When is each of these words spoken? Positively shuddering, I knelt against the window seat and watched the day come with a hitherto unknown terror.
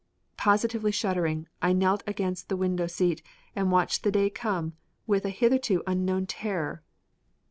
Positively 0.37 0.91
shuddering, 0.91 1.47
I 1.61 1.73
knelt 1.73 2.01
against 2.07 2.49
the 2.49 2.55
window 2.57 2.87
seat 2.87 3.21
and 3.55 3.71
watched 3.71 4.01
the 4.01 4.09
day 4.09 4.31
come 4.31 4.73
with 5.05 5.25
a 5.25 5.29
hitherto 5.29 5.83
unknown 5.85 6.25
terror. 6.25 6.81